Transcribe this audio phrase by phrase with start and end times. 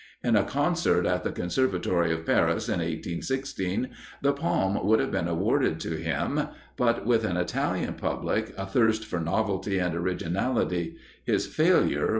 [0.23, 3.89] In a concert, at the Conservatory of Paris, in 1816,
[4.23, 9.19] the palm would have been awarded to him, but, with an Italian public, athirst for
[9.19, 12.09] novelty and originality, his failure was certain.